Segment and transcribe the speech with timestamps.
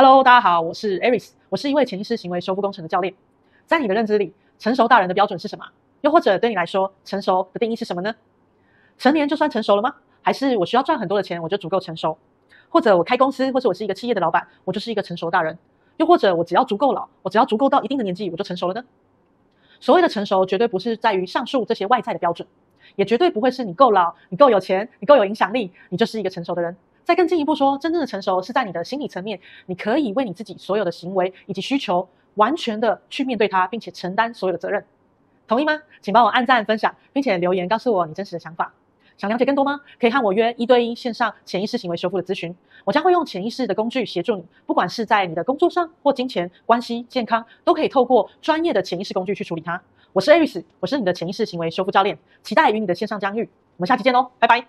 [0.00, 3.12] Hello，大家好，我是 Aris，我是一位潜意识行为修复工程的教练。
[3.66, 5.64] 在你的认知里，成熟大人的标准是什么？
[6.02, 8.14] 又或者对你来说，成熟的定义是什么呢？
[8.96, 9.96] 成年就算成熟了吗？
[10.22, 12.16] 还是我需要赚很多的钱，我就足够成熟？
[12.68, 15.58] 或者我开公司，或者我是一个企业的老板，我就是一个成熟大人？
[15.96, 18.84] 又或者我只要足够老，我只要足够到一定的年纪，我就成熟了呢？
[19.80, 22.46] 所谓的成熟，绝对不是在于上述这些外在的标准，
[22.94, 26.76] 也绝对不会是你够老、你够有钱、你够有影响力，你就是一个成熟的人。
[27.08, 34.84] 再更进一步说，真正的成熟是在你的心理层面，你可以为你自己所有的行为以及需求，完全的去面对它，并且承担所有的责任。
[35.46, 35.80] 同意吗？
[36.02, 38.74] 请帮我按赞、分享，并且留言告诉我你真实的想法。
[39.16, 39.80] 想了解更多吗？
[39.98, 42.54] 可以和我约一对一线上潜意识行为修复的咨询。
[42.84, 49.80] 我将会用潜意识的工具协助你，不管是在你的工作上或金钱、关系、健康，都可以透过专业的潜意识工具去处理它。
[50.12, 53.48] 我是 Aris，我是你的潜意识行为修复教练，期待与你的线上相遇。
[53.78, 54.66] 我们下期见喽，拜拜。